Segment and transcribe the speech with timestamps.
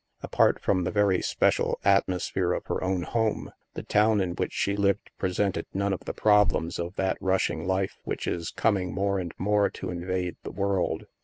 [0.23, 4.75] Apart from the very special atmosphere of her own home, the town in which she
[4.75, 9.35] Uved presented none of the problems of that rushing life which is coming more and
[9.37, 11.05] more to invade the world.